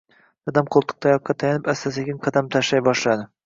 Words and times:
Dadam 0.49 0.71
qoʻltiqtayoqqa 0.75 1.37
tayanib, 1.45 1.71
asta-sekin 1.77 2.21
qadam 2.27 2.53
tashlay 2.59 2.87
boshladi. 2.93 3.33